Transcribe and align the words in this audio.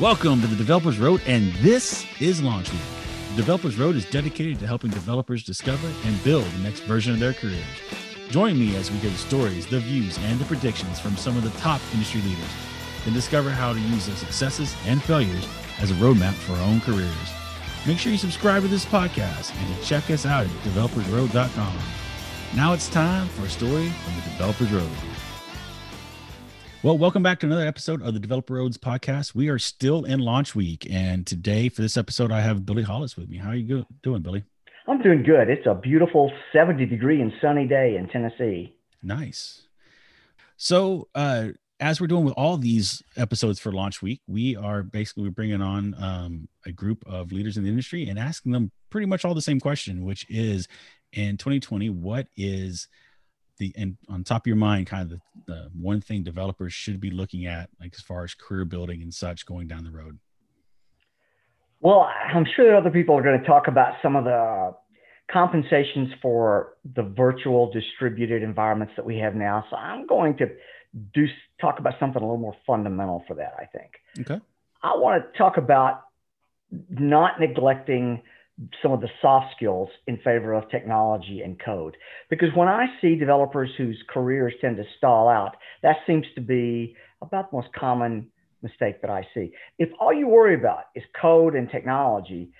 Welcome 0.00 0.42
to 0.42 0.46
the 0.46 0.56
Developers 0.56 0.98
Road, 0.98 1.22
and 1.24 1.54
this 1.54 2.04
is 2.20 2.42
Launch. 2.42 2.68
The 2.68 3.36
Developers 3.36 3.78
Road 3.78 3.96
is 3.96 4.04
dedicated 4.04 4.58
to 4.58 4.66
helping 4.66 4.90
developers 4.90 5.42
discover 5.42 5.90
and 6.04 6.22
build 6.22 6.44
the 6.44 6.58
next 6.58 6.80
version 6.80 7.14
of 7.14 7.18
their 7.18 7.32
careers. 7.32 7.64
Join 8.28 8.58
me 8.58 8.76
as 8.76 8.90
we 8.90 8.98
hear 8.98 9.08
the 9.08 9.16
stories, 9.16 9.66
the 9.66 9.78
views, 9.78 10.18
and 10.18 10.38
the 10.38 10.44
predictions 10.44 11.00
from 11.00 11.16
some 11.16 11.34
of 11.38 11.44
the 11.44 11.58
top 11.60 11.80
industry 11.94 12.20
leaders, 12.20 12.44
and 13.06 13.14
discover 13.14 13.48
how 13.48 13.72
to 13.72 13.80
use 13.80 14.04
their 14.04 14.16
successes 14.16 14.76
and 14.84 15.02
failures 15.02 15.48
as 15.78 15.90
a 15.90 15.94
roadmap 15.94 16.34
for 16.34 16.52
our 16.52 16.62
own 16.64 16.82
careers. 16.82 17.32
Make 17.86 17.96
sure 17.96 18.12
you 18.12 18.18
subscribe 18.18 18.64
to 18.64 18.68
this 18.68 18.84
podcast 18.84 19.58
and 19.58 19.76
to 19.76 19.82
check 19.82 20.10
us 20.10 20.26
out 20.26 20.44
at 20.44 20.52
developersroad.com. 20.62 21.78
Now 22.54 22.74
it's 22.74 22.90
time 22.90 23.28
for 23.28 23.46
a 23.46 23.48
story 23.48 23.88
from 23.88 24.14
the 24.16 24.22
Developers 24.28 24.70
Road. 24.72 24.92
Well, 26.86 26.96
welcome 26.96 27.24
back 27.24 27.40
to 27.40 27.46
another 27.46 27.66
episode 27.66 28.00
of 28.00 28.14
the 28.14 28.20
Developer 28.20 28.54
Roads 28.54 28.78
podcast. 28.78 29.34
We 29.34 29.48
are 29.48 29.58
still 29.58 30.04
in 30.04 30.20
launch 30.20 30.54
week, 30.54 30.86
and 30.88 31.26
today 31.26 31.68
for 31.68 31.82
this 31.82 31.96
episode, 31.96 32.30
I 32.30 32.42
have 32.42 32.64
Billy 32.64 32.84
Hollis 32.84 33.16
with 33.16 33.28
me. 33.28 33.38
How 33.38 33.50
are 33.50 33.56
you 33.56 33.84
doing, 34.04 34.22
Billy? 34.22 34.44
I'm 34.86 35.02
doing 35.02 35.24
good. 35.24 35.50
It's 35.50 35.66
a 35.66 35.74
beautiful 35.74 36.30
70 36.52 36.86
degree 36.86 37.20
and 37.20 37.32
sunny 37.40 37.66
day 37.66 37.96
in 37.96 38.06
Tennessee. 38.06 38.76
Nice. 39.02 39.62
So, 40.58 41.08
uh, 41.16 41.48
as 41.80 42.00
we're 42.00 42.06
doing 42.06 42.24
with 42.24 42.34
all 42.34 42.56
these 42.56 43.02
episodes 43.16 43.58
for 43.58 43.72
launch 43.72 44.00
week, 44.00 44.20
we 44.28 44.54
are 44.54 44.84
basically 44.84 45.28
bringing 45.30 45.62
on 45.62 45.96
um, 45.98 46.48
a 46.66 46.70
group 46.70 47.02
of 47.04 47.32
leaders 47.32 47.56
in 47.56 47.64
the 47.64 47.68
industry 47.68 48.08
and 48.08 48.16
asking 48.16 48.52
them 48.52 48.70
pretty 48.90 49.08
much 49.08 49.24
all 49.24 49.34
the 49.34 49.42
same 49.42 49.58
question, 49.58 50.04
which 50.04 50.24
is 50.30 50.68
in 51.12 51.36
2020, 51.36 51.90
what 51.90 52.28
is 52.36 52.86
the 53.58 53.72
and 53.76 53.96
on 54.08 54.24
top 54.24 54.42
of 54.42 54.46
your 54.46 54.56
mind 54.56 54.86
kind 54.86 55.02
of 55.02 55.20
the, 55.46 55.52
the 55.52 55.70
one 55.78 56.00
thing 56.00 56.22
developers 56.22 56.72
should 56.72 57.00
be 57.00 57.10
looking 57.10 57.46
at 57.46 57.70
like 57.80 57.94
as 57.94 58.00
far 58.00 58.24
as 58.24 58.34
career 58.34 58.64
building 58.64 59.02
and 59.02 59.12
such 59.12 59.46
going 59.46 59.66
down 59.66 59.84
the 59.84 59.90
road? 59.90 60.18
Well 61.80 62.08
i'm 62.34 62.46
sure 62.56 62.66
that 62.66 62.76
other 62.76 62.90
people 62.90 63.16
are 63.16 63.22
going 63.22 63.40
to 63.40 63.46
talk 63.46 63.68
about 63.68 63.94
some 64.02 64.16
of 64.16 64.24
the 64.24 64.74
compensations 65.30 66.08
for 66.22 66.76
the 66.94 67.02
virtual 67.02 67.70
distributed 67.72 68.42
environments 68.42 68.94
that 68.96 69.04
we 69.04 69.18
have 69.18 69.34
now. 69.34 69.64
So 69.70 69.76
i'm 69.76 70.06
going 70.06 70.36
to 70.38 70.46
do 71.14 71.26
talk 71.60 71.78
about 71.78 71.94
something 71.98 72.22
a 72.22 72.24
little 72.24 72.38
more 72.38 72.56
fundamental 72.66 73.24
for 73.26 73.34
that 73.34 73.54
i 73.58 73.64
think. 73.66 73.92
Okay. 74.20 74.40
I 74.82 74.96
want 74.96 75.22
to 75.22 75.38
talk 75.38 75.56
about 75.56 76.02
not 76.90 77.40
neglecting 77.40 78.22
some 78.82 78.92
of 78.92 79.00
the 79.00 79.08
soft 79.20 79.54
skills 79.54 79.88
in 80.06 80.16
favor 80.18 80.54
of 80.54 80.68
technology 80.70 81.42
and 81.44 81.60
code. 81.62 81.96
Because 82.30 82.48
when 82.54 82.68
I 82.68 82.86
see 83.00 83.14
developers 83.14 83.70
whose 83.76 84.02
careers 84.08 84.54
tend 84.60 84.76
to 84.78 84.84
stall 84.96 85.28
out, 85.28 85.56
that 85.82 85.96
seems 86.06 86.24
to 86.34 86.40
be 86.40 86.96
about 87.20 87.50
the 87.50 87.56
most 87.58 87.68
common 87.74 88.28
mistake 88.62 89.00
that 89.02 89.10
I 89.10 89.26
see. 89.34 89.52
If 89.78 89.90
all 90.00 90.12
you 90.12 90.26
worry 90.26 90.54
about 90.54 90.84
is 90.94 91.04
code 91.20 91.54
and 91.54 91.70
technology, 91.70 92.50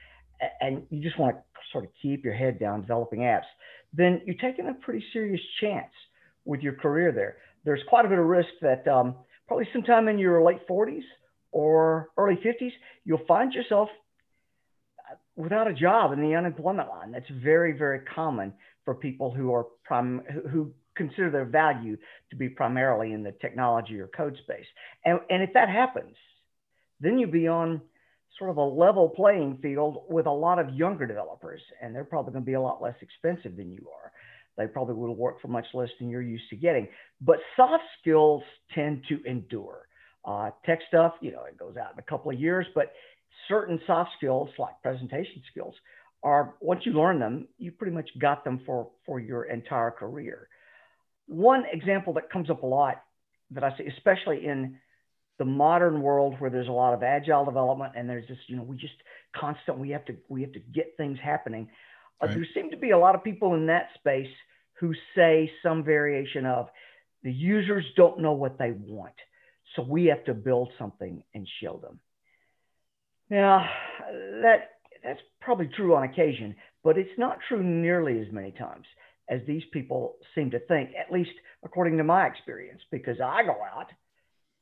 and 0.60 0.82
you 0.90 1.02
just 1.02 1.18
want 1.18 1.36
to 1.36 1.42
sort 1.72 1.84
of 1.84 1.90
keep 2.00 2.24
your 2.24 2.34
head 2.34 2.58
down 2.60 2.82
developing 2.82 3.20
apps, 3.20 3.48
then 3.92 4.20
you're 4.26 4.36
taking 4.36 4.68
a 4.68 4.74
pretty 4.74 5.04
serious 5.12 5.40
chance 5.60 5.92
with 6.44 6.60
your 6.60 6.74
career 6.74 7.12
there. 7.12 7.38
There's 7.64 7.80
quite 7.88 8.04
a 8.04 8.08
bit 8.08 8.18
of 8.18 8.26
risk 8.26 8.48
that 8.60 8.86
um, 8.86 9.16
probably 9.48 9.66
sometime 9.72 10.08
in 10.08 10.18
your 10.18 10.42
late 10.42 10.66
40s 10.68 11.02
or 11.52 12.10
early 12.18 12.36
50s, 12.36 12.72
you'll 13.04 13.24
find 13.26 13.52
yourself 13.52 13.88
without 15.36 15.68
a 15.68 15.74
job 15.74 16.12
in 16.12 16.20
the 16.20 16.34
unemployment 16.34 16.88
line. 16.88 17.12
That's 17.12 17.28
very, 17.42 17.72
very 17.72 18.00
common 18.00 18.52
for 18.84 18.94
people 18.94 19.30
who 19.30 19.52
are 19.52 19.66
prim- 19.84 20.22
who 20.50 20.72
consider 20.96 21.30
their 21.30 21.44
value 21.44 21.96
to 22.30 22.36
be 22.36 22.48
primarily 22.48 23.12
in 23.12 23.22
the 23.22 23.32
technology 23.32 24.00
or 24.00 24.08
code 24.08 24.36
space. 24.42 24.64
And, 25.04 25.20
and 25.28 25.42
if 25.42 25.52
that 25.52 25.68
happens, 25.68 26.16
then 27.00 27.18
you 27.18 27.26
be 27.26 27.46
on 27.46 27.82
sort 28.38 28.50
of 28.50 28.56
a 28.56 28.64
level 28.64 29.08
playing 29.10 29.58
field 29.62 30.04
with 30.08 30.26
a 30.26 30.30
lot 30.30 30.58
of 30.58 30.74
younger 30.74 31.06
developers, 31.06 31.60
and 31.82 31.94
they're 31.94 32.04
probably 32.04 32.32
going 32.32 32.44
to 32.44 32.46
be 32.46 32.54
a 32.54 32.60
lot 32.60 32.82
less 32.82 32.96
expensive 33.00 33.56
than 33.56 33.70
you 33.70 33.86
are. 33.94 34.12
They 34.56 34.66
probably 34.66 34.94
will 34.94 35.14
work 35.14 35.40
for 35.40 35.48
much 35.48 35.66
less 35.74 35.90
than 35.98 36.08
you're 36.08 36.22
used 36.22 36.48
to 36.50 36.56
getting. 36.56 36.88
But 37.20 37.36
soft 37.56 37.84
skills 38.00 38.42
tend 38.74 39.04
to 39.08 39.22
endure. 39.24 39.86
Uh, 40.24 40.50
tech 40.64 40.80
stuff, 40.88 41.12
you 41.20 41.30
know, 41.30 41.44
it 41.44 41.58
goes 41.58 41.76
out 41.76 41.92
in 41.92 41.98
a 41.98 42.02
couple 42.02 42.30
of 42.30 42.40
years, 42.40 42.66
but 42.74 42.92
certain 43.48 43.80
soft 43.86 44.10
skills 44.16 44.48
like 44.58 44.80
presentation 44.82 45.42
skills 45.50 45.74
are 46.22 46.54
once 46.60 46.80
you 46.84 46.92
learn 46.92 47.18
them, 47.18 47.46
you 47.58 47.70
pretty 47.70 47.94
much 47.94 48.08
got 48.18 48.44
them 48.44 48.60
for, 48.66 48.90
for 49.04 49.20
your 49.20 49.44
entire 49.44 49.90
career. 49.90 50.48
One 51.26 51.64
example 51.70 52.14
that 52.14 52.30
comes 52.30 52.50
up 52.50 52.62
a 52.62 52.66
lot 52.66 53.02
that 53.52 53.62
I 53.62 53.76
see, 53.76 53.86
especially 53.86 54.46
in 54.46 54.78
the 55.38 55.44
modern 55.44 56.00
world 56.00 56.34
where 56.38 56.50
there's 56.50 56.68
a 56.68 56.72
lot 56.72 56.94
of 56.94 57.02
agile 57.02 57.44
development 57.44 57.92
and 57.96 58.08
there's 58.08 58.26
just, 58.26 58.40
you 58.48 58.56
know, 58.56 58.62
we 58.62 58.76
just 58.76 58.94
constant, 59.34 59.78
we 59.78 59.90
have 59.90 60.04
to, 60.06 60.16
we 60.28 60.42
have 60.42 60.52
to 60.52 60.60
get 60.60 60.94
things 60.96 61.18
happening. 61.22 61.68
Uh, 62.22 62.26
right. 62.26 62.32
Uh, 62.32 62.34
there 62.34 62.46
seem 62.54 62.70
to 62.70 62.76
be 62.76 62.90
a 62.90 62.98
lot 62.98 63.14
of 63.14 63.22
people 63.22 63.54
in 63.54 63.66
that 63.66 63.88
space 63.98 64.32
who 64.80 64.92
say 65.14 65.50
some 65.62 65.84
variation 65.84 66.46
of 66.46 66.68
the 67.22 67.32
users 67.32 67.84
don't 67.96 68.20
know 68.20 68.32
what 68.32 68.58
they 68.58 68.72
want. 68.72 69.14
So 69.74 69.82
we 69.82 70.06
have 70.06 70.24
to 70.24 70.34
build 70.34 70.70
something 70.78 71.22
and 71.34 71.46
show 71.62 71.78
them. 71.82 72.00
Now, 73.30 73.68
that 74.42 74.70
that's 75.02 75.20
probably 75.40 75.68
true 75.76 75.94
on 75.94 76.04
occasion, 76.04 76.56
but 76.82 76.98
it's 76.98 77.18
not 77.18 77.38
true 77.48 77.62
nearly 77.62 78.20
as 78.20 78.32
many 78.32 78.52
times 78.52 78.86
as 79.28 79.40
these 79.46 79.62
people 79.72 80.16
seem 80.34 80.50
to 80.52 80.60
think, 80.60 80.90
at 80.98 81.12
least 81.12 81.30
according 81.64 81.96
to 81.96 82.04
my 82.04 82.26
experience, 82.26 82.80
because 82.90 83.16
I 83.20 83.42
go 83.42 83.56
out 83.74 83.86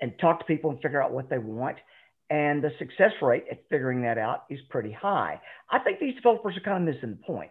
and 0.01 0.13
talk 0.19 0.39
to 0.41 0.45
people 0.47 0.71
and 0.71 0.81
figure 0.81 1.03
out 1.03 1.13
what 1.13 1.29
they 1.29 1.39
want. 1.39 1.77
And 2.31 2.65
the 2.65 2.71
success 2.79 3.13
rate 3.21 3.45
at 3.51 3.65
figuring 3.69 4.03
that 4.03 4.17
out 4.17 4.45
is 4.49 4.59
pretty 4.71 4.93
high. 4.93 5.41
I 5.71 5.79
think 5.81 6.01
these 6.01 6.15
developers 6.15 6.57
are 6.57 6.61
kind 6.61 6.89
of 6.89 6.95
missing 6.95 7.11
the 7.11 7.27
point. 7.27 7.51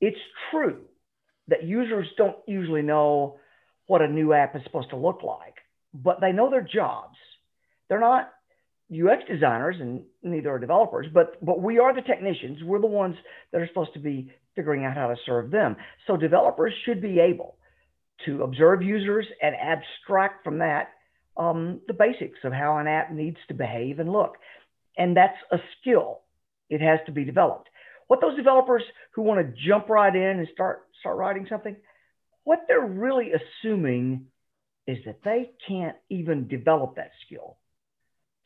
It's 0.00 0.18
true 0.50 0.80
that 1.48 1.62
users 1.64 2.08
don't 2.16 2.36
usually 2.46 2.82
know 2.82 3.38
what 3.86 4.02
a 4.02 4.08
new 4.08 4.32
app 4.32 4.56
is 4.56 4.62
supposed 4.64 4.90
to 4.90 4.96
look 4.96 5.22
like, 5.22 5.54
but 5.94 6.20
they 6.20 6.32
know 6.32 6.50
their 6.50 6.62
jobs. 6.62 7.16
They're 7.88 8.00
not 8.00 8.32
UX 8.92 9.22
designers 9.28 9.76
and 9.80 10.02
neither 10.22 10.50
are 10.50 10.58
developers, 10.58 11.06
but 11.12 11.42
but 11.44 11.62
we 11.62 11.78
are 11.78 11.94
the 11.94 12.02
technicians. 12.02 12.62
We're 12.62 12.80
the 12.80 12.86
ones 12.86 13.16
that 13.50 13.60
are 13.60 13.66
supposed 13.66 13.94
to 13.94 14.00
be 14.00 14.30
figuring 14.54 14.84
out 14.84 14.96
how 14.96 15.08
to 15.08 15.16
serve 15.24 15.50
them. 15.50 15.76
So 16.06 16.16
developers 16.16 16.74
should 16.84 17.00
be 17.00 17.18
able 17.18 17.56
to 18.26 18.42
observe 18.42 18.82
users 18.82 19.26
and 19.40 19.54
abstract 19.56 20.44
from 20.44 20.58
that 20.58 20.90
um, 21.36 21.80
the 21.86 21.94
basics 21.94 22.38
of 22.44 22.52
how 22.52 22.76
an 22.76 22.86
app 22.86 23.10
needs 23.10 23.38
to 23.48 23.54
behave 23.54 23.98
and 23.98 24.12
look. 24.12 24.36
And 24.98 25.16
that's 25.16 25.38
a 25.50 25.56
skill. 25.80 26.20
It 26.68 26.82
has 26.82 27.00
to 27.06 27.12
be 27.12 27.24
developed. 27.24 27.68
What 28.08 28.20
those 28.20 28.36
developers 28.36 28.82
who 29.14 29.22
want 29.22 29.40
to 29.40 29.54
jump 29.66 29.88
right 29.88 30.14
in 30.14 30.38
and 30.38 30.48
start 30.52 30.86
start 31.00 31.16
writing 31.16 31.46
something, 31.48 31.76
what 32.44 32.60
they're 32.68 32.86
really 32.86 33.30
assuming 33.32 34.26
is 34.86 34.98
that 35.06 35.20
they 35.24 35.50
can't 35.66 35.96
even 36.10 36.48
develop 36.48 36.96
that 36.96 37.12
skill 37.24 37.56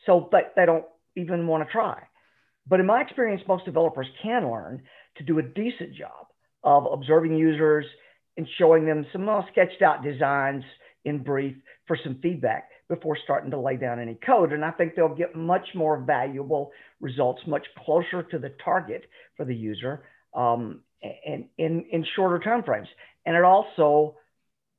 so 0.07 0.29
they, 0.33 0.43
they 0.55 0.67
don't 0.67 0.85
even 1.17 1.47
want 1.47 1.67
to 1.67 1.73
try. 1.73 2.03
But 2.69 2.81
in 2.81 2.87
my 2.87 3.03
experience, 3.03 3.43
most 3.47 3.65
developers 3.65 4.07
can 4.23 4.51
learn 4.51 4.83
to 5.19 5.25
do 5.25 5.39
a 5.39 5.43
decent 5.43 5.95
job 5.95 6.27
of 6.65 6.87
observing 6.91 7.37
users 7.37 7.85
and 8.37 8.47
showing 8.59 8.87
them 8.87 9.07
some 9.13 9.27
well 9.27 9.47
sketched 9.53 9.83
out 9.83 10.03
designs 10.03 10.65
in 11.05 11.23
brief 11.23 11.57
for 11.87 11.97
some 12.03 12.19
feedback 12.23 12.69
before 12.89 13.17
starting 13.25 13.51
to 13.51 13.59
lay 13.59 13.77
down 13.77 14.01
any 14.01 14.19
code. 14.27 14.53
And 14.53 14.65
I 14.65 14.71
think 14.73 14.95
they'll 14.95 15.15
get 15.15 15.35
much 15.35 15.67
more 15.75 15.99
valuable 15.99 16.73
results, 17.01 17.43
much 17.47 17.67
closer 17.85 18.23
to 18.23 18.39
the 18.39 18.53
target 18.65 19.05
for 19.37 19.45
the 19.45 19.55
user 19.55 20.05
um, 20.35 20.81
and 21.03 21.47
in, 21.59 21.85
in 21.91 22.05
shorter 22.15 22.39
time 22.43 22.63
frames. 22.63 22.89
And 23.25 23.37
it 23.37 23.45
also 23.45 24.17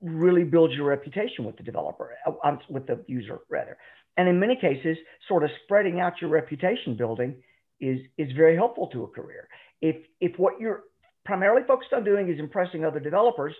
really 0.01 0.43
builds 0.43 0.73
your 0.73 0.85
reputation 0.85 1.43
with 1.43 1.57
the 1.57 1.63
developer, 1.63 2.15
uh, 2.25 2.55
with 2.69 2.85
the 2.85 3.03
user 3.07 3.39
rather. 3.49 3.77
And 4.17 4.27
in 4.27 4.39
many 4.39 4.55
cases, 4.55 4.97
sort 5.27 5.43
of 5.43 5.51
spreading 5.63 5.99
out 5.99 6.19
your 6.19 6.31
reputation 6.31 6.97
building 6.97 7.35
is, 7.79 7.99
is 8.17 8.31
very 8.35 8.55
helpful 8.55 8.87
to 8.87 9.03
a 9.03 9.07
career. 9.07 9.47
If, 9.81 9.95
if 10.19 10.37
what 10.37 10.59
you're 10.59 10.83
primarily 11.23 11.61
focused 11.67 11.93
on 11.93 12.03
doing 12.03 12.29
is 12.29 12.39
impressing 12.39 12.83
other 12.83 12.99
developers, 12.99 13.53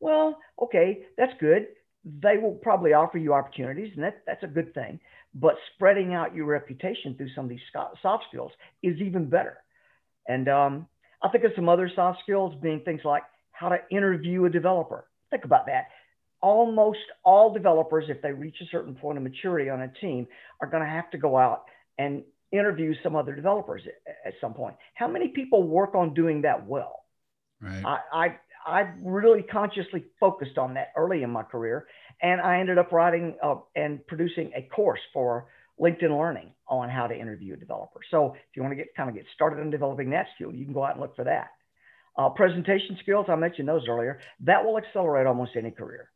well, 0.00 0.38
okay, 0.60 1.04
that's 1.16 1.32
good. 1.40 1.68
They 2.04 2.36
will 2.36 2.54
probably 2.54 2.92
offer 2.92 3.16
you 3.16 3.32
opportunities, 3.32 3.92
and 3.94 4.04
that, 4.04 4.22
that's 4.26 4.42
a 4.42 4.48
good 4.48 4.74
thing. 4.74 5.00
But 5.34 5.54
spreading 5.74 6.12
out 6.12 6.34
your 6.34 6.46
reputation 6.46 7.14
through 7.16 7.30
some 7.34 7.44
of 7.44 7.50
these 7.50 7.60
soft 8.02 8.24
skills 8.28 8.52
is 8.82 9.00
even 9.00 9.30
better. 9.30 9.58
And 10.28 10.48
um, 10.48 10.86
I 11.22 11.28
think 11.28 11.44
of 11.44 11.52
some 11.56 11.68
other 11.68 11.90
soft 11.94 12.18
skills 12.22 12.54
being 12.60 12.80
things 12.80 13.00
like 13.04 13.22
how 13.52 13.68
to 13.70 13.78
interview 13.90 14.44
a 14.44 14.50
developer. 14.50 15.06
Think 15.30 15.44
about 15.44 15.66
that 15.66 15.86
almost 16.42 16.98
all 17.24 17.52
developers, 17.52 18.04
if 18.08 18.20
they 18.20 18.32
reach 18.32 18.56
a 18.60 18.66
certain 18.70 18.94
point 18.94 19.16
of 19.16 19.24
maturity 19.24 19.70
on 19.70 19.82
a 19.82 19.88
team, 20.00 20.26
are 20.60 20.68
going 20.68 20.82
to 20.82 20.88
have 20.88 21.10
to 21.10 21.18
go 21.18 21.38
out 21.38 21.64
and 21.98 22.22
interview 22.50 22.94
some 23.02 23.16
other 23.16 23.34
developers 23.34 23.82
at, 24.26 24.34
some 24.40 24.52
point. 24.52 24.76
How 24.94 25.08
many 25.08 25.28
people 25.28 25.62
work 25.62 25.94
on 25.94 26.12
doing 26.12 26.42
that 26.42 26.66
well? 26.66 27.04
Right. 27.60 27.82
I, 27.84 27.98
I 28.12 28.36
I 28.64 28.92
really 29.02 29.42
consciously 29.42 30.04
focused 30.20 30.56
on 30.56 30.74
that 30.74 30.92
early 30.96 31.24
in 31.24 31.30
my 31.30 31.42
career, 31.42 31.86
and 32.20 32.40
I 32.40 32.60
ended 32.60 32.78
up 32.78 32.92
writing 32.92 33.36
uh, 33.42 33.56
and 33.74 34.06
producing 34.06 34.52
a 34.54 34.62
course 34.62 35.00
for 35.12 35.46
LinkedIn 35.80 36.16
Learning 36.16 36.52
on 36.68 36.88
how 36.88 37.08
to 37.08 37.18
interview 37.18 37.54
a 37.54 37.56
developer. 37.56 38.00
So 38.10 38.34
if 38.34 38.56
you 38.56 38.62
want 38.62 38.72
to 38.72 38.76
get 38.76 38.94
kind 38.94 39.08
of 39.08 39.16
get 39.16 39.24
started 39.34 39.60
on 39.60 39.70
developing 39.70 40.10
that 40.10 40.26
skill, 40.36 40.52
you 40.52 40.64
can 40.64 40.74
go 40.74 40.84
out 40.84 40.92
and 40.92 41.00
look 41.00 41.16
for 41.16 41.24
that. 41.24 41.48
Uh, 42.16 42.28
presentation 42.28 42.96
skills, 43.00 43.26
I 43.28 43.34
mentioned 43.36 43.68
those 43.68 43.88
earlier. 43.88 44.20
That 44.40 44.64
will 44.64 44.78
accelerate 44.78 45.26
almost 45.26 45.52
any 45.56 45.70
career. 45.70 46.10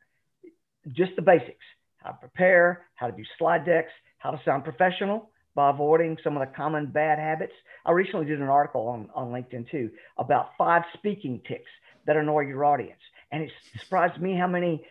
Just 0.93 1.17
the 1.17 1.23
basics: 1.23 1.65
how 1.99 2.11
to 2.11 2.19
prepare, 2.19 2.87
how 2.95 3.07
to 3.09 3.17
do 3.17 3.25
slide 3.39 3.65
decks, 3.65 3.93
how 4.19 4.31
to 4.31 4.41
sound 4.45 4.65
professional 4.65 5.31
by 5.55 5.71
avoiding 5.71 6.19
some 6.23 6.37
of 6.37 6.47
the 6.47 6.55
common 6.55 6.87
bad 6.87 7.19
habits. 7.19 7.55
I 7.85 7.93
recently 7.93 8.27
did 8.27 8.41
an 8.41 8.49
article 8.49 8.89
on, 8.89 9.09
on 9.15 9.29
LinkedIn 9.29 9.71
too 9.71 9.91
about 10.19 10.51
five 10.59 10.83
speaking 10.95 11.41
tics 11.49 11.71
that 12.07 12.17
annoy 12.17 12.41
your 12.41 12.65
audience. 12.65 13.01
And 13.33 13.43
it 13.43 13.51
surprised 13.81 14.21
me 14.21 14.37
how 14.37 14.47
many 14.47 14.85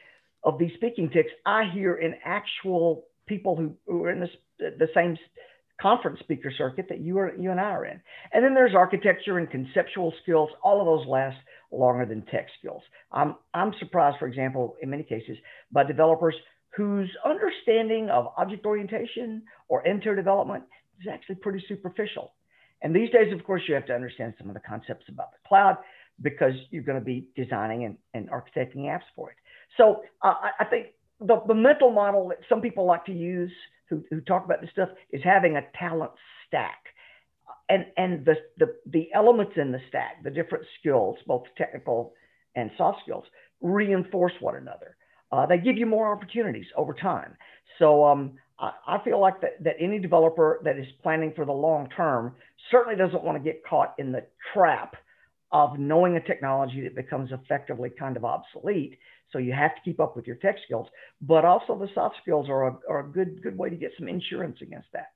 of 0.43 0.57
these 0.57 0.73
speaking 0.75 1.09
tics 1.09 1.31
I 1.45 1.65
hear 1.73 1.95
in 1.95 2.15
actual 2.25 3.05
people 3.27 3.55
who, 3.55 3.75
who 3.87 4.03
are 4.03 4.11
in 4.11 4.19
this, 4.19 4.29
the 4.57 4.89
same 4.93 5.17
conference 5.79 6.19
speaker 6.19 6.51
circuit 6.57 6.87
that 6.89 6.99
you 6.99 7.17
are 7.19 7.35
you 7.35 7.51
and 7.51 7.59
I 7.59 7.71
are 7.71 7.85
in. 7.85 8.01
And 8.33 8.43
then 8.43 8.53
there's 8.53 8.75
architecture 8.75 9.37
and 9.37 9.49
conceptual 9.49 10.13
skills. 10.23 10.49
All 10.63 10.79
of 10.79 10.85
those 10.85 11.07
last 11.07 11.37
longer 11.71 12.05
than 12.05 12.21
tech 12.23 12.47
skills. 12.59 12.81
I'm 13.11 13.35
I'm 13.53 13.73
surprised, 13.79 14.17
for 14.19 14.27
example, 14.27 14.75
in 14.81 14.89
many 14.89 15.03
cases, 15.03 15.37
by 15.71 15.83
developers 15.83 16.35
whose 16.75 17.09
understanding 17.25 18.09
of 18.09 18.27
object 18.37 18.65
orientation 18.65 19.43
or 19.69 19.85
n-tier 19.87 20.15
development 20.15 20.63
is 21.01 21.07
actually 21.11 21.35
pretty 21.35 21.63
superficial. 21.67 22.33
And 22.81 22.93
these 22.93 23.09
days, 23.11 23.31
of 23.33 23.43
course, 23.45 23.61
you 23.67 23.73
have 23.75 23.85
to 23.87 23.93
understand 23.93 24.33
some 24.37 24.49
of 24.49 24.53
the 24.53 24.59
concepts 24.59 25.05
about 25.07 25.31
the 25.31 25.47
cloud 25.47 25.77
because 26.21 26.53
you're 26.71 26.83
going 26.83 26.99
to 26.99 27.05
be 27.05 27.27
designing 27.35 27.85
and, 27.85 27.97
and 28.13 28.29
architecting 28.29 28.83
apps 28.83 29.07
for 29.15 29.31
it. 29.31 29.37
So 29.77 30.01
uh, 30.21 30.33
I 30.59 30.65
think 30.65 30.87
the, 31.19 31.41
the 31.47 31.53
mental 31.53 31.91
model 31.91 32.29
that 32.29 32.39
some 32.49 32.61
people 32.61 32.85
like 32.85 33.05
to 33.05 33.13
use 33.13 33.51
who, 33.89 34.03
who 34.09 34.21
talk 34.21 34.45
about 34.45 34.61
this 34.61 34.69
stuff 34.71 34.89
is 35.11 35.21
having 35.23 35.57
a 35.57 35.61
talent 35.77 36.11
stack. 36.47 36.79
And, 37.67 37.85
and 37.97 38.25
the, 38.25 38.35
the, 38.57 38.75
the 38.85 39.09
elements 39.13 39.53
in 39.55 39.71
the 39.71 39.79
stack, 39.89 40.23
the 40.23 40.29
different 40.29 40.65
skills, 40.79 41.17
both 41.25 41.43
technical 41.57 42.13
and 42.55 42.69
soft 42.77 42.99
skills, 43.03 43.25
reinforce 43.61 44.33
one 44.39 44.55
another. 44.55 44.97
Uh, 45.31 45.45
they 45.45 45.57
give 45.57 45.77
you 45.77 45.85
more 45.85 46.13
opportunities 46.13 46.67
over 46.77 46.93
time. 46.93 47.35
So 47.79 48.05
um, 48.05 48.33
I, 48.59 48.71
I, 48.87 49.03
feel 49.03 49.19
like 49.19 49.41
that, 49.41 49.63
that 49.63 49.75
any 49.79 49.99
developer 49.99 50.61
that 50.63 50.77
is 50.77 50.85
planning 51.01 51.33
for 51.35 51.45
the 51.45 51.51
long 51.51 51.89
term 51.89 52.35
certainly 52.71 52.97
doesn't 52.97 53.23
want 53.23 53.37
to 53.37 53.43
get 53.43 53.63
caught 53.65 53.95
in 53.97 54.11
the 54.11 54.25
trap 54.53 54.95
of 55.51 55.79
knowing 55.79 56.17
a 56.17 56.21
technology 56.21 56.81
that 56.81 56.95
becomes 56.95 57.31
effectively 57.31 57.89
kind 57.89 58.17
of 58.17 58.25
obsolete. 58.25 58.97
So 59.31 59.39
you 59.39 59.53
have 59.53 59.75
to 59.75 59.81
keep 59.83 59.99
up 59.99 60.15
with 60.15 60.27
your 60.27 60.35
tech 60.37 60.57
skills, 60.65 60.87
but 61.21 61.45
also 61.45 61.77
the 61.77 61.89
soft 61.93 62.15
skills 62.21 62.47
are 62.49 62.67
a, 62.67 62.77
are 62.89 62.99
a 62.99 63.11
good 63.11 63.41
good 63.41 63.57
way 63.57 63.69
to 63.69 63.75
get 63.75 63.91
some 63.97 64.07
insurance 64.07 64.57
against 64.61 64.87
that. 64.93 65.14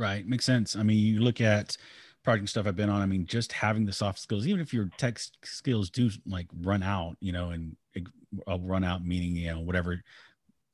Right, 0.00 0.26
makes 0.26 0.44
sense. 0.44 0.76
I 0.76 0.82
mean, 0.82 0.98
you 0.98 1.20
look 1.20 1.40
at 1.40 1.76
project 2.24 2.48
stuff 2.48 2.66
I've 2.66 2.76
been 2.76 2.90
on. 2.90 3.02
I 3.02 3.06
mean, 3.06 3.26
just 3.26 3.52
having 3.52 3.84
the 3.84 3.92
soft 3.92 4.18
skills, 4.18 4.46
even 4.46 4.60
if 4.60 4.72
your 4.72 4.90
tech 4.96 5.20
skills 5.44 5.90
do 5.90 6.10
like 6.26 6.46
run 6.62 6.82
out, 6.82 7.16
you 7.20 7.32
know, 7.32 7.50
and 7.50 7.76
I'll 8.46 8.60
run 8.60 8.84
out 8.84 9.04
meaning 9.04 9.36
you 9.36 9.52
know 9.52 9.60
whatever. 9.60 10.02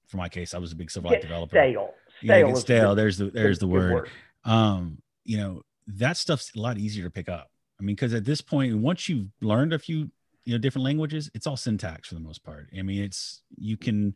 For 0.06 0.16
my 0.16 0.28
case, 0.28 0.54
I 0.54 0.58
was 0.58 0.70
a 0.70 0.76
big 0.76 0.88
Silverlight 0.88 1.20
developer. 1.20 1.56
Stale. 1.56 1.92
Stale. 2.18 2.38
Yeah, 2.38 2.46
get 2.46 2.56
stale. 2.58 2.94
There's 2.94 3.18
the 3.18 3.26
there's 3.26 3.58
the 3.58 3.66
word. 3.66 3.92
word. 3.92 4.10
Um, 4.44 5.02
you 5.24 5.38
know 5.38 5.62
that 5.88 6.16
stuff's 6.16 6.52
a 6.54 6.60
lot 6.60 6.78
easier 6.78 7.04
to 7.04 7.10
pick 7.10 7.28
up 7.28 7.50
I 7.78 7.82
mean, 7.82 7.94
because 7.94 8.14
at 8.14 8.24
this 8.24 8.40
point, 8.40 8.76
once 8.78 9.08
you've 9.08 9.28
learned 9.40 9.72
a 9.72 9.78
few, 9.78 10.10
you 10.44 10.52
know, 10.52 10.58
different 10.58 10.84
languages, 10.84 11.30
it's 11.34 11.46
all 11.46 11.56
syntax 11.56 12.08
for 12.08 12.14
the 12.14 12.20
most 12.20 12.42
part. 12.42 12.68
I 12.76 12.82
mean, 12.82 13.02
it's 13.02 13.42
you 13.56 13.76
can, 13.76 14.14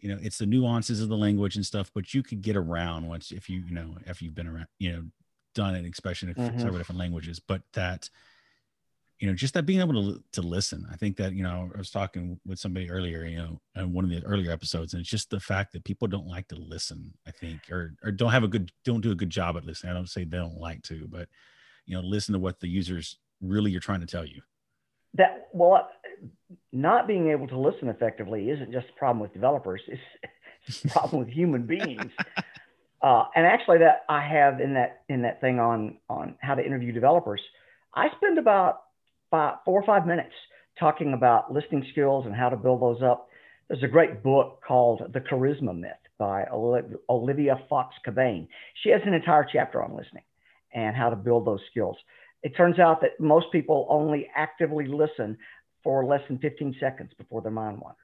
you 0.00 0.08
know, 0.08 0.18
it's 0.20 0.38
the 0.38 0.46
nuances 0.46 1.00
of 1.00 1.08
the 1.08 1.16
language 1.16 1.56
and 1.56 1.66
stuff, 1.66 1.90
but 1.94 2.14
you 2.14 2.22
could 2.22 2.42
get 2.42 2.56
around 2.56 3.06
once 3.06 3.30
if 3.30 3.48
you, 3.48 3.62
you 3.66 3.74
know, 3.74 3.96
if 4.06 4.22
you've 4.22 4.34
been 4.34 4.46
around, 4.46 4.66
you 4.78 4.92
know, 4.92 5.04
done 5.54 5.74
an 5.74 5.84
expression 5.84 6.28
in 6.28 6.34
mm-hmm. 6.34 6.58
several 6.58 6.78
different 6.78 6.98
languages. 6.98 7.40
But 7.40 7.62
that, 7.72 8.08
you 9.18 9.26
know, 9.26 9.34
just 9.34 9.54
that 9.54 9.66
being 9.66 9.80
able 9.80 9.94
to 9.94 10.22
to 10.32 10.42
listen. 10.42 10.86
I 10.92 10.96
think 10.96 11.16
that 11.16 11.32
you 11.32 11.42
know, 11.42 11.70
I 11.74 11.78
was 11.78 11.90
talking 11.90 12.38
with 12.46 12.58
somebody 12.58 12.90
earlier, 12.90 13.24
you 13.24 13.38
know, 13.38 13.60
in 13.74 13.92
one 13.92 14.04
of 14.04 14.10
the 14.10 14.24
earlier 14.24 14.52
episodes, 14.52 14.94
and 14.94 15.00
it's 15.00 15.10
just 15.10 15.30
the 15.30 15.40
fact 15.40 15.72
that 15.72 15.84
people 15.84 16.06
don't 16.06 16.28
like 16.28 16.46
to 16.48 16.56
listen. 16.56 17.12
I 17.26 17.32
think, 17.32 17.70
or 17.70 17.94
or 18.04 18.12
don't 18.12 18.30
have 18.30 18.44
a 18.44 18.48
good, 18.48 18.70
don't 18.84 19.00
do 19.00 19.10
a 19.10 19.16
good 19.16 19.30
job 19.30 19.56
at 19.56 19.64
listening. 19.64 19.90
I 19.90 19.96
don't 19.96 20.08
say 20.08 20.22
they 20.22 20.36
don't 20.36 20.60
like 20.60 20.82
to, 20.84 21.08
but 21.08 21.28
you 21.88 21.96
know 21.96 22.06
listen 22.06 22.34
to 22.34 22.38
what 22.38 22.60
the 22.60 22.68
users 22.68 23.18
really 23.40 23.74
are 23.74 23.80
trying 23.80 24.00
to 24.00 24.06
tell 24.06 24.24
you 24.24 24.40
that 25.14 25.48
well 25.52 25.88
not 26.72 27.06
being 27.06 27.30
able 27.30 27.46
to 27.48 27.58
listen 27.58 27.88
effectively 27.88 28.50
isn't 28.50 28.72
just 28.72 28.86
a 28.88 28.98
problem 28.98 29.20
with 29.20 29.32
developers 29.32 29.80
it's, 29.88 30.00
it's 30.66 30.84
a 30.84 30.88
problem 30.88 31.24
with 31.24 31.28
human 31.28 31.62
beings. 31.66 32.12
Uh, 33.00 33.26
and 33.36 33.46
actually 33.46 33.78
that 33.78 34.04
i 34.08 34.20
have 34.20 34.60
in 34.60 34.74
that 34.74 35.02
in 35.08 35.22
that 35.22 35.40
thing 35.40 35.60
on 35.60 35.96
on 36.10 36.34
how 36.40 36.52
to 36.52 36.66
interview 36.66 36.90
developers 36.90 37.40
i 37.94 38.08
spend 38.16 38.38
about 38.38 38.80
five, 39.30 39.58
four 39.64 39.80
or 39.80 39.86
five 39.86 40.06
minutes 40.06 40.34
talking 40.78 41.12
about 41.12 41.52
listening 41.52 41.84
skills 41.90 42.26
and 42.26 42.34
how 42.34 42.48
to 42.48 42.56
build 42.56 42.80
those 42.80 43.02
up. 43.02 43.28
There's 43.68 43.82
a 43.82 43.88
great 43.88 44.22
book 44.22 44.62
called 44.66 45.02
the 45.12 45.20
charisma 45.20 45.78
myth 45.78 45.92
by 46.18 46.44
olivia 46.52 47.60
fox 47.68 47.94
cabane. 48.04 48.48
She 48.82 48.90
has 48.90 49.00
an 49.04 49.14
entire 49.14 49.46
chapter 49.50 49.82
on 49.82 49.96
listening 49.96 50.24
and 50.74 50.96
how 50.96 51.10
to 51.10 51.16
build 51.16 51.46
those 51.46 51.60
skills. 51.70 51.96
It 52.42 52.56
turns 52.56 52.78
out 52.78 53.00
that 53.00 53.18
most 53.20 53.46
people 53.52 53.86
only 53.90 54.28
actively 54.34 54.86
listen 54.86 55.36
for 55.82 56.04
less 56.04 56.20
than 56.28 56.38
15 56.38 56.76
seconds 56.80 57.12
before 57.16 57.42
their 57.42 57.52
mind 57.52 57.80
wanders. 57.80 57.96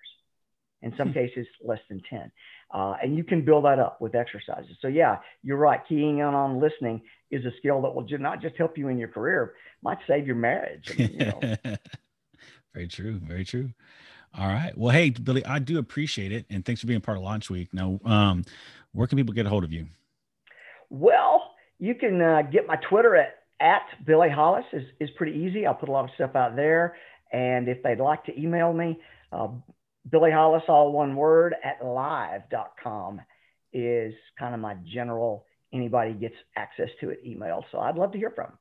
In 0.83 0.95
some 0.99 1.09
hmm. 1.09 1.15
cases, 1.15 1.47
less 1.65 1.81
than 1.89 2.03
10. 2.11 2.31
Uh, 2.73 2.97
and 3.03 3.17
you 3.17 3.25
can 3.25 3.45
build 3.45 3.65
that 3.65 3.79
up 3.79 4.01
with 4.01 4.15
exercises. 4.15 4.77
So, 4.83 4.89
yeah, 4.89 5.19
you're 5.43 5.57
right. 5.57 5.81
Keying 5.89 6.19
in 6.19 6.25
on 6.25 6.61
listening 6.61 7.03
is 7.31 7.45
a 7.45 7.53
skill 7.59 7.81
that 7.83 7.95
will 7.95 8.07
not 8.19 8.43
just 8.43 8.57
help 8.57 8.77
you 8.77 8.89
in 8.89 8.99
your 8.99 9.09
career, 9.09 9.55
might 9.83 9.99
save 10.07 10.27
your 10.27 10.37
marriage. 10.37 10.93
You 10.97 11.17
know. 11.17 11.41
very 12.75 12.89
true. 12.89 13.19
Very 13.19 13.45
true. 13.45 13.71
All 14.37 14.49
right. 14.49 14.77
Well, 14.77 14.93
hey, 14.93 15.11
Billy, 15.11 15.45
I 15.45 15.59
do 15.61 15.79
appreciate 15.79 16.33
it. 16.33 16.45
And 16.51 16.65
thanks 16.65 16.81
for 16.81 16.87
being 16.87 17.01
part 17.01 17.17
of 17.17 17.23
Launch 17.23 17.49
Week. 17.49 17.73
Now, 17.73 18.01
um, 18.05 18.45
where 18.93 19.07
can 19.07 19.17
people 19.17 19.35
get 19.35 19.47
a 19.47 19.49
hold 19.49 19.65
of 19.65 19.73
you? 19.73 19.87
Well, 20.91 21.55
you 21.79 21.95
can 21.95 22.21
uh, 22.21 22.43
get 22.43 22.67
my 22.67 22.77
Twitter 22.89 23.15
at, 23.17 23.37
at 23.61 23.83
Billy 24.05 24.31
Hollis 24.31 24.65
is, 24.73 24.85
is 25.01 25.11
pretty 25.17 25.39
easy. 25.39 25.67
I'll 25.67 25.75
put 25.75 25.89
a 25.89 25.93
lot 25.93 26.05
of 26.05 26.11
stuff 26.15 26.35
out 26.35 26.57
there. 26.57 26.97
And 27.35 27.69
if 27.69 27.83
they'd 27.83 27.99
like 27.99 28.25
to 28.27 28.41
email 28.41 28.73
me, 28.73 29.01
uh, 29.33 29.49
Billy 30.09 30.31
Hollis, 30.31 30.63
all 30.69 30.93
one 30.93 31.17
word, 31.17 31.57
at 31.65 31.85
live.com 31.85 33.21
is 33.73 34.15
kind 34.39 34.55
of 34.55 34.61
my 34.61 34.77
general, 34.87 35.45
anybody 35.73 36.13
gets 36.13 36.37
access 36.55 36.89
to 37.01 37.11
it 37.11 37.21
email. 37.27 37.65
So 37.73 37.81
I'd 37.81 37.97
love 37.97 38.13
to 38.13 38.19
hear 38.19 38.31
from 38.31 38.51
them. 38.51 38.59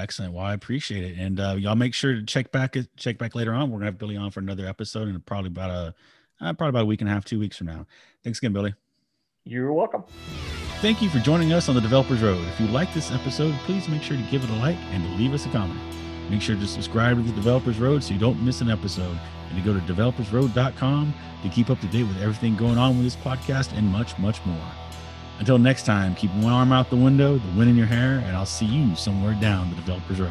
Excellent. 0.00 0.32
Well, 0.32 0.44
I 0.44 0.54
appreciate 0.54 1.04
it. 1.04 1.18
And 1.18 1.38
uh, 1.38 1.56
y'all 1.58 1.76
make 1.76 1.92
sure 1.92 2.14
to 2.14 2.24
check 2.24 2.50
back, 2.50 2.76
check 2.96 3.18
back 3.18 3.34
later 3.34 3.52
on. 3.52 3.70
We're 3.70 3.78
gonna 3.78 3.90
have 3.90 3.98
Billy 3.98 4.16
on 4.16 4.30
for 4.30 4.40
another 4.40 4.66
episode 4.66 5.08
and 5.08 5.24
probably 5.26 5.48
about 5.48 5.70
a, 5.70 5.94
uh, 6.40 6.52
probably 6.54 6.70
about 6.70 6.82
a 6.84 6.86
week 6.86 7.02
and 7.02 7.10
a 7.10 7.12
half, 7.12 7.26
two 7.26 7.38
weeks 7.38 7.58
from 7.58 7.66
now. 7.66 7.86
Thanks 8.22 8.38
again, 8.38 8.54
Billy. 8.54 8.74
You're 9.44 9.74
welcome. 9.74 10.04
Thank 10.80 11.02
you 11.02 11.10
for 11.10 11.18
joining 11.18 11.52
us 11.52 11.68
on 11.68 11.74
the 11.74 11.80
Developers 11.82 12.22
Road. 12.22 12.42
If 12.48 12.58
you 12.58 12.68
like 12.68 12.92
this 12.94 13.12
episode, 13.12 13.54
please 13.66 13.86
make 13.88 14.02
sure 14.02 14.16
to 14.16 14.22
give 14.30 14.42
it 14.42 14.48
a 14.48 14.54
like 14.54 14.78
and 14.92 15.04
to 15.04 15.10
leave 15.16 15.34
us 15.34 15.44
a 15.44 15.50
comment. 15.50 15.78
Make 16.30 16.42
sure 16.42 16.56
to 16.56 16.66
subscribe 16.66 17.16
to 17.16 17.22
the 17.22 17.32
Developers 17.32 17.78
Road 17.78 18.02
so 18.02 18.14
you 18.14 18.20
don't 18.20 18.42
miss 18.42 18.60
an 18.60 18.70
episode, 18.70 19.18
and 19.48 19.58
to 19.58 19.64
go 19.64 19.78
to 19.78 19.92
developersroad.com 19.92 21.14
to 21.42 21.48
keep 21.48 21.70
up 21.70 21.80
to 21.80 21.86
date 21.88 22.04
with 22.04 22.20
everything 22.22 22.56
going 22.56 22.78
on 22.78 22.96
with 22.96 23.04
this 23.04 23.16
podcast 23.16 23.76
and 23.76 23.86
much, 23.86 24.18
much 24.18 24.44
more. 24.46 24.66
Until 25.38 25.58
next 25.58 25.84
time, 25.84 26.14
keep 26.14 26.30
one 26.34 26.52
arm 26.52 26.72
out 26.72 26.90
the 26.90 26.96
window, 26.96 27.38
the 27.38 27.58
wind 27.58 27.70
in 27.70 27.76
your 27.76 27.86
hair, 27.86 28.22
and 28.24 28.36
I'll 28.36 28.46
see 28.46 28.66
you 28.66 28.94
somewhere 28.96 29.34
down 29.40 29.70
the 29.70 29.76
Developers 29.76 30.20
Road. 30.20 30.30